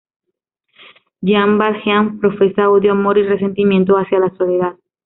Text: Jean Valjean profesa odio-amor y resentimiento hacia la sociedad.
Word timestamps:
Jean 1.21 1.59
Valjean 1.59 2.17
profesa 2.19 2.69
odio-amor 2.71 3.19
y 3.19 3.23
resentimiento 3.23 3.97
hacia 3.99 4.17
la 4.19 4.35
sociedad. 4.35 4.75